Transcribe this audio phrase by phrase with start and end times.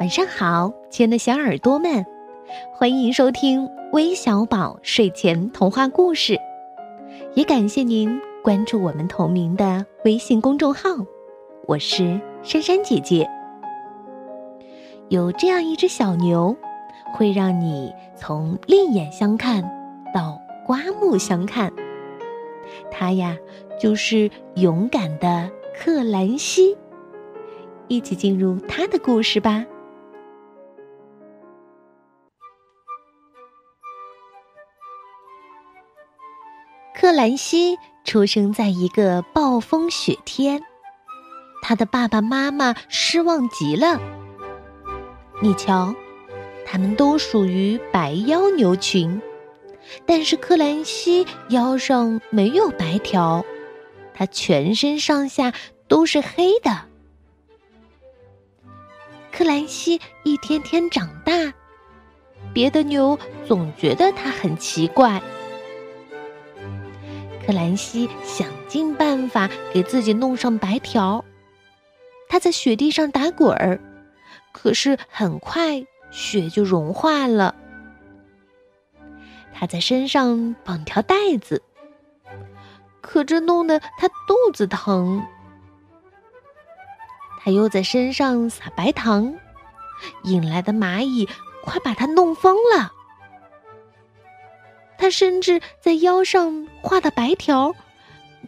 [0.00, 2.06] 晚上好，亲爱的小耳朵们，
[2.72, 6.38] 欢迎收听微小宝睡前童话故事，
[7.34, 10.90] 也感谢您关注我们同名的微信公众号。
[11.66, 13.28] 我是珊珊姐姐。
[15.08, 16.56] 有这样一只小牛，
[17.12, 19.64] 会让你从另眼相看
[20.14, 21.72] 到刮目相看。
[22.88, 23.36] 它呀，
[23.80, 26.76] 就是勇敢的克兰西。
[27.88, 29.66] 一起进入它的故事吧。
[37.08, 40.60] 克兰西出生在一个暴风雪天，
[41.62, 43.98] 他的爸爸妈妈失望极了。
[45.40, 45.94] 你瞧，
[46.66, 49.22] 他们都属于白腰牛群，
[50.04, 53.42] 但是克兰西腰上没有白条，
[54.12, 55.54] 他全身上下
[55.88, 56.82] 都是黑的。
[59.32, 61.54] 克兰西一天天长大，
[62.52, 65.22] 别的牛总觉得他很奇怪。
[67.48, 71.24] 克兰西想尽办法给自己弄上白条。
[72.28, 73.80] 他在雪地上打滚儿，
[74.52, 77.54] 可是很快雪就融化了。
[79.54, 81.62] 他在身上绑条带子，
[83.00, 85.26] 可这弄得他肚子疼。
[87.40, 89.34] 他又在身上撒白糖，
[90.24, 91.26] 引来的蚂蚁
[91.64, 92.92] 快把他弄疯了。
[94.98, 97.74] 他甚至在腰上画的白条，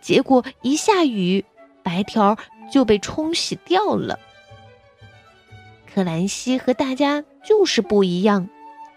[0.02, 1.44] 结果一下雨，
[1.82, 2.36] 白条
[2.70, 4.18] 就被冲洗掉了。
[5.92, 8.48] 克兰西和大家就是不一样，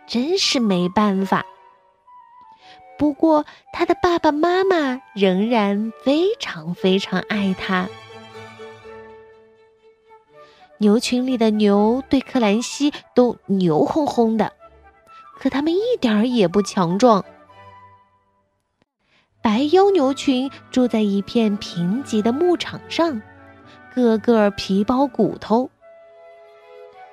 [0.08, 1.46] 真是没办法。
[2.98, 7.88] 不过他的爸爸妈妈仍然非常非常爱他。
[10.78, 14.54] 牛群里的牛对克兰西都牛哄哄的，
[15.40, 17.24] 可他们一点儿也不强壮。
[19.44, 23.22] 白腰牛群住在一片贫瘠的牧场上，
[23.94, 25.70] 个个皮包骨头。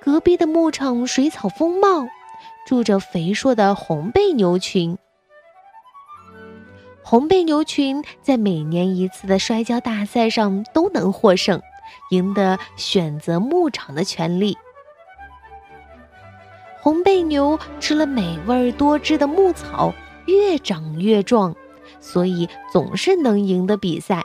[0.01, 2.07] 隔壁的牧场水草丰茂，
[2.69, 4.97] 住着肥硕的红背牛群。
[7.03, 11.61] 红背牛群在每年一次的摔跤大赛上都能获胜，
[12.13, 14.57] 赢得选择牧场的权利。
[16.81, 19.93] 红背牛吃了美味多汁的牧草，
[20.27, 21.57] 越长越壮。
[22.01, 24.25] 所以总是能赢得比赛。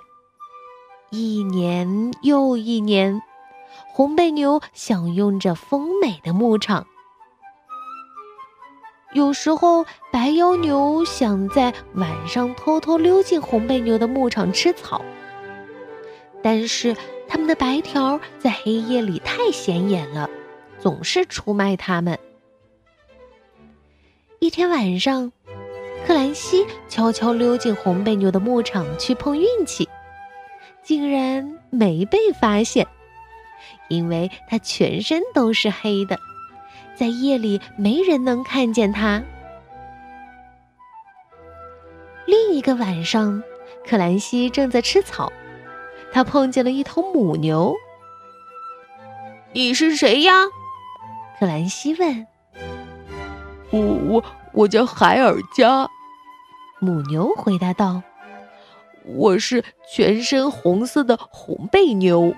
[1.12, 3.22] 一年又一年，
[3.94, 6.88] 红背牛享用着丰美的牧场。
[9.14, 15.06] 有时候，白腰牛想在晚上偷偷溜进红背牛的牧场吃草，
[16.44, 16.98] 但是
[17.28, 20.30] 它们的白条在黑夜里太显眼了，
[20.80, 22.20] 总是出卖它们。
[24.40, 25.32] 一天晚上。
[26.06, 29.90] 克兰西悄悄溜进红背牛的牧场去碰运气，
[30.84, 32.86] 竟然没被发现，
[33.88, 36.20] 因为他全身都是黑的，
[36.96, 39.24] 在夜里没人能看见他。
[42.28, 43.42] 另一个晚上，
[43.88, 45.34] 克兰西正在吃草，
[46.12, 47.74] 他碰见了一头母牛。
[49.54, 50.34] “你是谁呀？”
[51.40, 52.28] 克兰西问。
[53.72, 54.24] “我我
[54.54, 55.90] 我叫海尔加。”
[56.86, 58.04] 母牛回答道
[59.06, 62.36] ：“我是全身红色的红背牛。”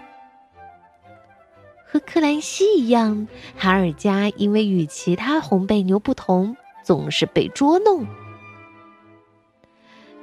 [1.86, 8.08] 和克兰西一样，海尔加因为与其他红背牛不同，总是被捉弄。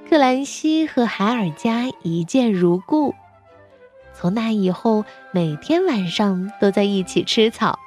[0.08, 3.14] 克兰西和海尔加一见如故，
[4.14, 7.78] 从那以后，每天晚上都在一起吃草。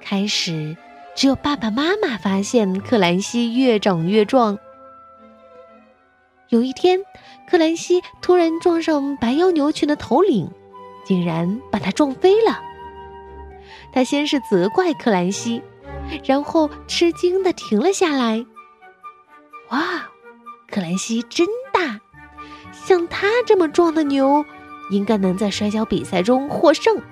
[0.00, 0.76] 开始。
[1.18, 4.56] 只有爸爸妈妈发现克兰西越长越壮。
[6.48, 7.00] 有一天，
[7.50, 10.48] 克兰西突然撞上白腰牛群的头领，
[11.04, 12.60] 竟然把他撞飞了。
[13.92, 15.60] 他先是责怪克兰西，
[16.24, 18.46] 然后吃惊的停了下来。
[19.70, 20.08] 哇，
[20.70, 21.98] 克兰西真大！
[22.72, 24.44] 像他这么壮的牛，
[24.92, 27.02] 应该能在摔跤比赛中获胜。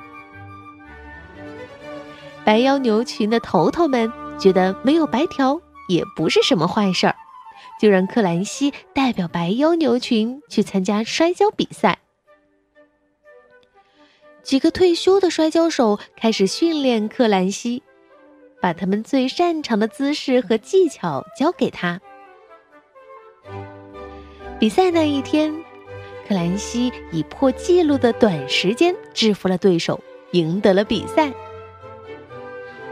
[2.46, 7.16] 白腰牛群的头头们觉得没有白条也不是什么坏事儿，
[7.80, 11.98] 就让克兰西代表白腰牛群去参加摔跤比赛。
[14.44, 17.82] 几个退休的摔跤手开始训练克兰西，
[18.62, 22.00] 把他们最擅长的姿势和技巧教给他。
[24.60, 25.52] 比赛那一天，
[26.28, 30.00] 克兰西以破纪录的短时间制服了对手，
[30.30, 31.32] 赢得了比赛。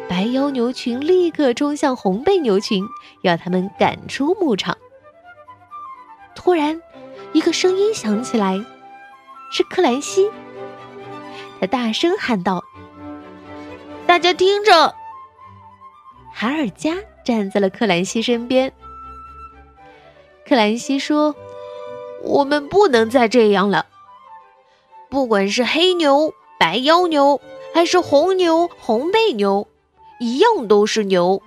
[0.09, 2.87] 白腰牛群立刻冲向红背牛群，
[3.23, 4.77] 要他们赶出牧场。
[6.35, 6.81] 突然，
[7.33, 8.63] 一个声音响起来，
[9.51, 10.31] 是克兰西。
[11.61, 12.63] 他大声喊道
[14.07, 14.95] ：“大家听着！”
[16.33, 18.73] 海尔加站在了克兰西身边。
[20.47, 21.35] 克兰西说
[22.23, 23.87] ：“我们不能再这样了。
[25.09, 27.41] 不管是黑牛、白腰牛，
[27.73, 29.69] 还是红牛、红背牛，
[30.19, 31.43] 一样都是牛。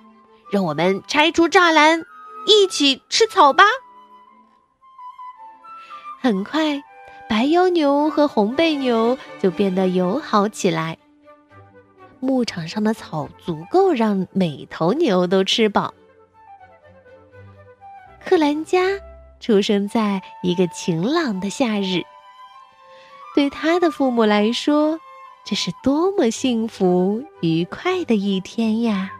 [0.50, 2.04] 让我们拆除栅栏，
[2.46, 3.64] 一起吃草吧。”
[6.20, 6.82] 很快，
[7.28, 10.96] 白腰牛和红背牛就变得友好起来。
[12.18, 15.94] 牧场上的草足够让每头牛都吃饱。
[18.24, 18.80] 克兰加
[19.38, 22.02] 出生在一个晴朗的夏日，
[23.34, 24.98] 对他的父母来说，
[25.48, 29.10] 这是多么幸福愉快的一天呀！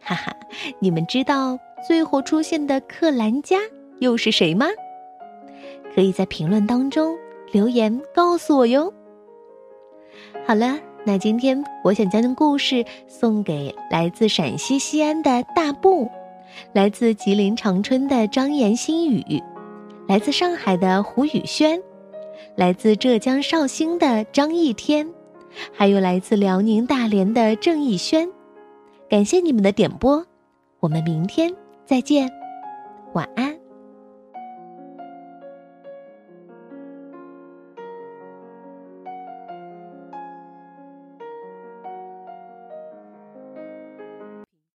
[0.00, 0.36] 哈哈，
[0.80, 1.56] 你们知道
[1.86, 3.58] 最后出现的克兰加
[4.00, 4.66] 又是谁吗？
[5.94, 7.16] 可以在评论当中
[7.52, 8.92] 留言告诉我哟。
[10.44, 16.08] 好了，那今天我想将故事送给来自陕西西安的大布，
[16.72, 19.42] 来自吉林长春的张岩新宇，
[20.06, 21.82] 来自上海的胡宇轩，
[22.54, 25.08] 来自浙江绍兴的张一天，
[25.72, 28.28] 还有来自辽宁大连的郑逸轩。
[29.10, 30.24] 感谢你们的点播，
[30.78, 31.52] 我们明天
[31.84, 32.30] 再见，
[33.12, 33.51] 晚安。